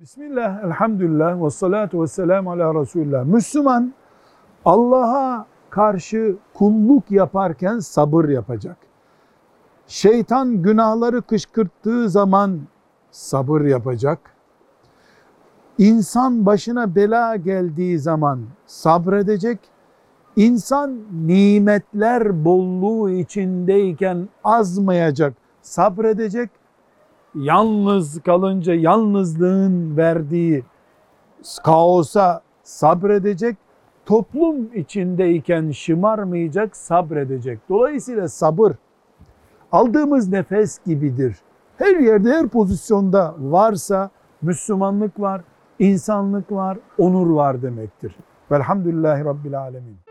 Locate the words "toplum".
34.06-34.74